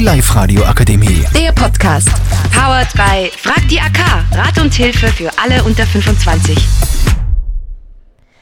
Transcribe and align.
Die 0.00 0.06
Live-Radio 0.06 0.64
Akademie. 0.64 1.26
Der 1.34 1.52
Podcast. 1.52 2.08
Powered 2.54 2.90
by 2.94 3.30
Frag 3.36 3.68
die 3.68 3.78
AK. 3.78 3.98
Rat 4.32 4.58
und 4.58 4.72
Hilfe 4.72 5.08
für 5.08 5.30
alle 5.38 5.62
unter 5.62 5.84
25. 5.84 6.56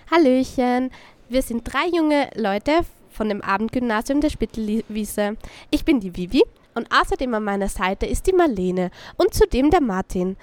Hallöchen. 0.09 0.93
Wir 1.29 1.43
sind 1.43 1.65
drei 1.65 1.89
junge 1.93 2.31
Leute 2.37 2.83
von 3.11 3.29
dem 3.29 3.43
Abendgymnasium 3.43 4.21
der 4.21 4.31
Spittelwiese. 4.31 5.37
Ich 5.73 5.85
bin 5.85 5.99
die 5.99 6.17
Vivi 6.17 6.45
und 6.77 6.87
außerdem 6.95 7.35
an 7.35 7.43
meiner 7.43 7.69
Seite 7.69 8.07
ist 8.07 8.29
die 8.29 8.35
Marlene 8.35 8.93
und 9.17 9.35
zudem 9.35 9.73
der 9.73 9.81
Martin. 9.81 10.37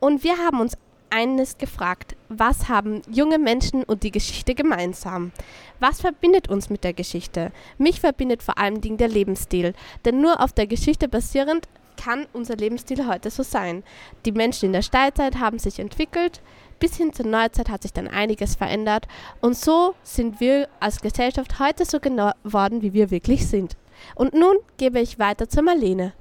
Und 0.00 0.24
wir 0.24 0.38
haben 0.38 0.60
uns 0.60 0.78
eines 1.16 1.56
gefragt, 1.56 2.14
was 2.28 2.68
haben 2.68 3.00
junge 3.10 3.38
Menschen 3.38 3.84
und 3.84 4.02
die 4.02 4.10
Geschichte 4.10 4.54
gemeinsam? 4.54 5.32
Was 5.80 6.02
verbindet 6.02 6.50
uns 6.50 6.68
mit 6.68 6.84
der 6.84 6.92
Geschichte? 6.92 7.52
Mich 7.78 8.00
verbindet 8.00 8.42
vor 8.42 8.58
allem 8.58 8.82
der 8.82 9.08
Lebensstil, 9.08 9.72
denn 10.04 10.20
nur 10.20 10.42
auf 10.42 10.52
der 10.52 10.66
Geschichte 10.66 11.08
basierend 11.08 11.68
kann 11.96 12.26
unser 12.34 12.56
Lebensstil 12.56 13.06
heute 13.06 13.30
so 13.30 13.42
sein. 13.42 13.82
Die 14.26 14.32
Menschen 14.32 14.66
in 14.66 14.72
der 14.74 14.82
Steinzeit 14.82 15.36
haben 15.36 15.58
sich 15.58 15.78
entwickelt, 15.78 16.42
bis 16.80 16.96
hin 16.96 17.14
zur 17.14 17.24
Neuzeit 17.24 17.70
hat 17.70 17.80
sich 17.80 17.94
dann 17.94 18.08
einiges 18.08 18.54
verändert 18.54 19.08
und 19.40 19.56
so 19.56 19.94
sind 20.02 20.38
wir 20.38 20.68
als 20.80 21.00
Gesellschaft 21.00 21.58
heute 21.58 21.86
so 21.86 21.98
geworden, 21.98 22.82
wie 22.82 22.92
wir 22.92 23.10
wirklich 23.10 23.46
sind. 23.46 23.78
Und 24.14 24.34
nun 24.34 24.56
gebe 24.76 25.00
ich 25.00 25.18
weiter 25.18 25.48
zur 25.48 25.62
Marlene. 25.62 26.12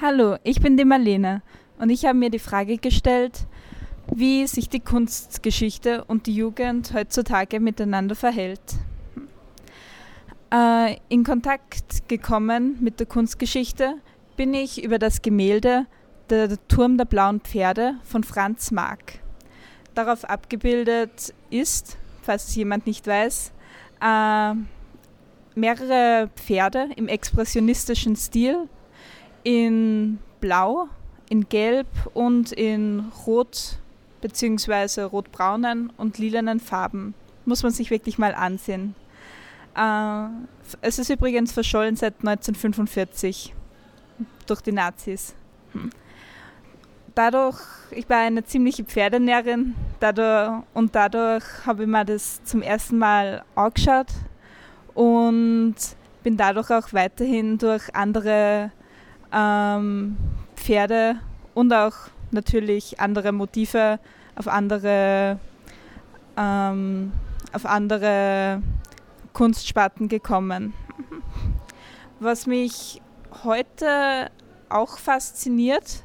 Hallo, 0.00 0.36
ich 0.44 0.60
bin 0.60 0.76
die 0.76 0.84
Marlene 0.84 1.42
und 1.78 1.90
ich 1.90 2.04
habe 2.04 2.18
mir 2.18 2.30
die 2.30 2.38
Frage 2.38 2.78
gestellt, 2.78 3.46
wie 4.14 4.46
sich 4.46 4.68
die 4.68 4.80
Kunstgeschichte 4.80 6.04
und 6.04 6.26
die 6.26 6.34
Jugend 6.34 6.92
heutzutage 6.94 7.60
miteinander 7.60 8.14
verhält. 8.14 8.60
Äh, 10.52 10.96
in 11.08 11.24
Kontakt 11.24 12.08
gekommen 12.08 12.78
mit 12.80 13.00
der 13.00 13.06
Kunstgeschichte 13.06 13.96
bin 14.36 14.54
ich 14.54 14.82
über 14.82 14.98
das 14.98 15.20
Gemälde 15.20 15.86
Der 16.30 16.56
Turm 16.68 16.96
der 16.96 17.04
blauen 17.04 17.40
Pferde 17.40 17.94
von 18.02 18.22
Franz 18.22 18.70
Marc. 18.70 19.20
Darauf 19.94 20.24
abgebildet 20.24 21.34
ist, 21.50 21.96
falls 22.22 22.54
jemand 22.54 22.86
nicht 22.86 23.06
weiß, 23.06 23.52
äh, 24.00 24.54
mehrere 25.54 26.30
Pferde 26.36 26.88
im 26.96 27.08
expressionistischen 27.08 28.14
Stil 28.14 28.68
in 29.42 30.18
Blau, 30.40 30.88
in 31.28 31.48
Gelb 31.48 31.86
und 32.14 32.52
in 32.52 33.12
Rot 33.26 33.78
bzw. 34.20 35.02
rotbraunen 35.02 35.92
und 35.96 36.18
lilanen 36.18 36.60
Farben. 36.60 37.14
Muss 37.44 37.62
man 37.62 37.72
sich 37.72 37.90
wirklich 37.90 38.18
mal 38.18 38.34
ansehen. 38.34 38.94
Äh, 39.76 40.28
es 40.80 40.98
ist 40.98 41.10
übrigens 41.10 41.52
verschollen 41.52 41.96
seit 41.96 42.14
1945 42.18 43.54
durch 44.46 44.60
die 44.60 44.72
Nazis. 44.72 45.34
Hm. 45.72 45.90
Dadurch, 47.14 47.58
ich 47.90 48.08
war 48.08 48.18
eine 48.18 48.44
ziemliche 48.44 48.84
Pferdenärin 48.84 49.74
dadurch, 49.98 50.62
und 50.74 50.94
dadurch 50.94 51.44
habe 51.66 51.82
ich 51.82 51.88
mir 51.88 52.04
das 52.04 52.42
zum 52.44 52.62
ersten 52.62 52.98
Mal 52.98 53.44
angeschaut 53.56 54.06
und 54.94 55.74
bin 56.22 56.36
dadurch 56.36 56.70
auch 56.70 56.92
weiterhin 56.92 57.58
durch 57.58 57.82
andere 57.94 58.70
ähm, 59.32 60.16
Pferde 60.68 61.16
und 61.54 61.72
auch 61.72 61.94
natürlich 62.30 63.00
andere 63.00 63.32
Motive 63.32 63.98
auf 64.36 64.48
andere, 64.48 65.40
ähm, 66.36 67.10
auf 67.54 67.64
andere 67.64 68.60
Kunstsparten 69.32 70.10
gekommen. 70.10 70.74
Was 72.20 72.46
mich 72.46 73.00
heute 73.44 74.30
auch 74.68 74.98
fasziniert, 74.98 76.04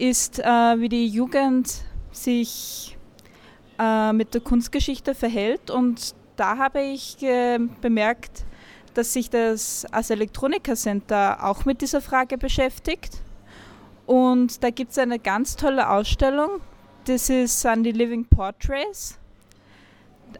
ist, 0.00 0.40
äh, 0.40 0.44
wie 0.80 0.88
die 0.88 1.06
Jugend 1.06 1.72
sich 2.10 2.98
äh, 3.78 4.12
mit 4.12 4.34
der 4.34 4.40
Kunstgeschichte 4.40 5.14
verhält. 5.14 5.70
Und 5.70 6.16
da 6.34 6.58
habe 6.58 6.80
ich 6.80 7.22
äh, 7.22 7.60
bemerkt, 7.80 8.46
dass 8.94 9.12
sich 9.12 9.30
das 9.30 9.86
als 9.92 10.10
Elektroniker 10.10 10.74
Center 10.74 11.44
auch 11.44 11.64
mit 11.66 11.82
dieser 11.82 12.00
Frage 12.00 12.36
beschäftigt. 12.36 13.22
Und 14.06 14.62
da 14.62 14.70
gibt 14.70 14.92
es 14.92 14.98
eine 14.98 15.18
ganz 15.18 15.56
tolle 15.56 15.88
Ausstellung. 15.88 16.60
Das 17.04 17.28
ist 17.30 17.60
sind 17.60 17.84
die 17.84 17.92
Living 17.92 18.24
Portraits. 18.24 19.18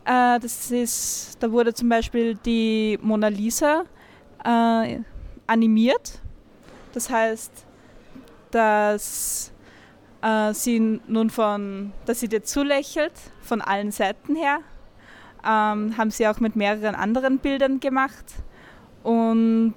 Äh, 0.05 0.41
das 0.41 0.71
ist, 0.71 1.37
da 1.41 1.51
wurde 1.51 1.75
zum 1.75 1.89
Beispiel 1.89 2.35
die 2.35 2.99
Mona 3.03 3.29
Lisa 3.29 3.85
äh, 4.45 4.99
animiert. 5.47 6.21
Das 6.93 7.11
heißt, 7.11 7.53
dass 8.51 9.53
äh, 10.23 10.53
sie 10.53 11.01
nun 11.07 11.31
von, 11.31 11.93
dass 12.07 12.21
sie 12.21 12.29
dir 12.29 12.43
zulächelt, 12.43 13.13
von 13.41 13.61
allen 13.61 13.91
Seiten 13.91 14.37
her. 14.37 14.61
Ähm, 15.45 15.97
haben 15.99 16.11
sie 16.11 16.29
auch 16.29 16.39
mit 16.39 16.55
mehreren 16.55 16.95
anderen 16.95 17.39
Bildern 17.39 17.81
gemacht. 17.81 18.25
Und 19.03 19.75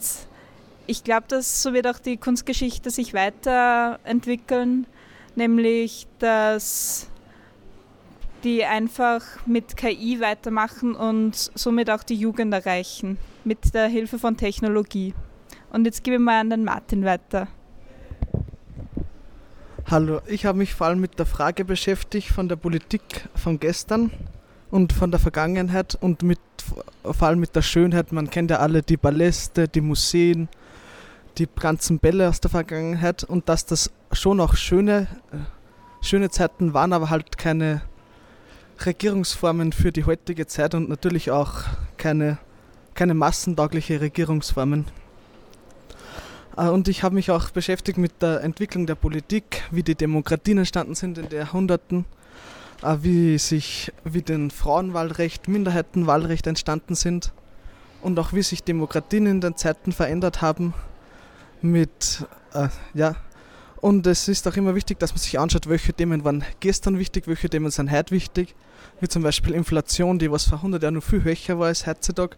ich 0.87 1.03
glaube, 1.03 1.25
dass 1.27 1.61
so 1.61 1.73
wird 1.73 1.87
auch 1.87 1.99
die 1.99 2.17
Kunstgeschichte 2.17 2.89
sich 2.89 3.13
weiterentwickeln, 3.13 4.87
nämlich 5.35 6.07
dass 6.19 7.09
die 8.43 8.63
einfach 8.63 9.21
mit 9.47 9.75
KI 9.75 10.19
weitermachen 10.21 10.95
und 10.95 11.35
somit 11.55 11.89
auch 11.89 12.03
die 12.03 12.15
Jugend 12.15 12.53
erreichen, 12.53 13.17
mit 13.43 13.73
der 13.73 13.87
Hilfe 13.87 14.19
von 14.19 14.37
Technologie. 14.37 15.13
Und 15.71 15.85
jetzt 15.85 16.03
gebe 16.03 16.17
ich 16.17 16.21
mal 16.21 16.39
an 16.39 16.51
den 16.51 16.63
Martin 16.63 17.03
weiter. 17.03 17.47
Hallo, 19.87 20.21
ich 20.27 20.45
habe 20.45 20.59
mich 20.59 20.73
vor 20.73 20.87
allem 20.87 20.99
mit 20.99 21.17
der 21.19 21.25
Frage 21.25 21.65
beschäftigt 21.65 22.29
von 22.29 22.47
der 22.47 22.55
Politik 22.55 23.27
von 23.35 23.59
gestern 23.59 24.11
und 24.71 24.93
von 24.93 25.11
der 25.11 25.19
Vergangenheit 25.19 25.95
und 25.99 26.23
mit, 26.23 26.39
vor 27.03 27.27
allem 27.27 27.39
mit 27.39 27.55
der 27.55 27.61
Schönheit. 27.61 28.11
Man 28.11 28.29
kennt 28.29 28.51
ja 28.51 28.57
alle 28.57 28.81
die 28.81 28.97
Paläste, 28.97 29.67
die 29.67 29.81
Museen, 29.81 30.49
die 31.37 31.47
ganzen 31.47 31.99
Bälle 31.99 32.29
aus 32.29 32.39
der 32.39 32.51
Vergangenheit 32.51 33.23
und 33.23 33.49
dass 33.49 33.65
das 33.65 33.91
schon 34.11 34.39
auch 34.39 34.55
schöne, 34.55 35.07
äh, 35.31 36.05
schöne 36.05 36.29
Zeiten 36.29 36.73
waren, 36.73 36.93
aber 36.93 37.09
halt 37.09 37.37
keine 37.37 37.81
Regierungsformen 38.85 39.71
für 39.71 39.91
die 39.91 40.05
heutige 40.05 40.47
Zeit 40.47 40.75
und 40.75 40.89
natürlich 40.89 41.31
auch 41.31 41.63
keine, 41.97 42.37
keine 42.93 43.13
massentaugliche 43.13 44.01
Regierungsformen. 44.01 44.85
Äh, 46.57 46.69
und 46.69 46.87
ich 46.87 47.03
habe 47.03 47.15
mich 47.15 47.31
auch 47.31 47.49
beschäftigt 47.49 47.97
mit 47.97 48.21
der 48.21 48.41
Entwicklung 48.41 48.85
der 48.85 48.95
Politik, 48.95 49.63
wie 49.71 49.83
die 49.83 49.95
Demokratien 49.95 50.59
entstanden 50.59 50.95
sind 50.95 51.17
in 51.17 51.29
den 51.29 51.39
Jahrhunderten, 51.39 52.05
äh, 52.81 52.97
wie 53.01 53.37
sich, 53.37 53.91
wie 54.03 54.21
den 54.21 54.51
Frauenwahlrecht, 54.51 55.47
Minderheitenwahlrecht 55.47 56.47
entstanden 56.47 56.95
sind 56.95 57.33
und 58.01 58.19
auch 58.19 58.33
wie 58.33 58.43
sich 58.43 58.63
Demokratien 58.63 59.25
in 59.25 59.41
den 59.41 59.57
Zeiten 59.57 59.91
verändert 59.91 60.41
haben 60.41 60.73
mit, 61.61 62.25
äh, 62.53 62.69
ja, 62.93 63.15
und 63.85 64.07
es 64.07 64.27
ist 64.27 64.47
auch 64.47 64.55
immer 64.55 64.73
wichtig, 64.73 64.99
dass 64.99 65.11
man 65.11 65.19
sich 65.19 65.37
anschaut, 65.37 65.69
welche 65.69 65.93
Themen 65.93 66.23
waren 66.23 66.43
gestern 66.59 66.97
wichtig, 66.97 67.27
welche 67.27 67.49
Themen 67.49 67.69
sind 67.69 67.91
heute 67.91 68.11
wichtig, 68.11 68.55
wie 68.99 69.07
zum 69.07 69.21
Beispiel 69.21 69.53
Inflation, 69.53 70.17
die 70.17 70.31
was 70.31 70.45
vor 70.45 70.57
100 70.59 70.81
Jahren 70.81 70.95
noch 70.95 71.03
viel 71.03 71.23
höher 71.23 71.59
war 71.59 71.67
als 71.67 71.85
heutzutage, 71.85 72.35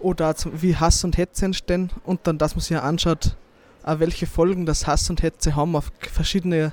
oder 0.00 0.34
wie 0.52 0.76
Hass 0.76 1.04
und 1.04 1.16
Hetze 1.16 1.46
entstehen 1.46 1.90
und 2.04 2.20
dann, 2.26 2.38
dass 2.38 2.54
man 2.54 2.62
sich 2.62 2.76
anschaut, 2.76 3.36
welche 3.84 4.26
Folgen 4.26 4.66
das 4.66 4.86
Hass 4.86 5.08
und 5.08 5.22
Hetze 5.22 5.56
haben 5.56 5.76
auf 5.76 5.90
verschiedene 5.98 6.72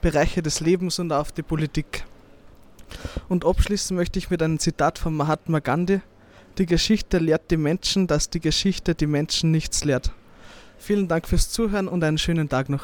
Bereiche 0.00 0.42
des 0.42 0.60
Lebens 0.60 0.98
und 0.98 1.12
auf 1.12 1.32
die 1.32 1.42
Politik. 1.42 2.04
Und 3.28 3.44
abschließen 3.44 3.96
möchte 3.96 4.18
ich 4.18 4.30
mit 4.30 4.42
einem 4.42 4.58
Zitat 4.58 4.98
von 4.98 5.14
Mahatma 5.14 5.58
Gandhi. 5.60 6.00
Die 6.58 6.66
Geschichte 6.66 7.18
lehrt 7.18 7.50
die 7.50 7.56
Menschen, 7.56 8.06
dass 8.06 8.30
die 8.30 8.40
Geschichte 8.40 8.94
die 8.94 9.06
Menschen 9.06 9.50
nichts 9.50 9.84
lehrt. 9.84 10.12
Vielen 10.80 11.08
Dank 11.08 11.28
fürs 11.28 11.50
Zuhören 11.50 11.88
und 11.88 12.02
einen 12.02 12.18
schönen 12.18 12.48
Tag 12.48 12.68
noch. 12.68 12.82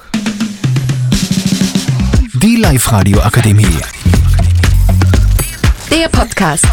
Die 2.34 2.56
Live-Radio 2.56 3.20
Akademie. 3.20 3.80
Der 5.90 6.08
Podcast. 6.10 6.66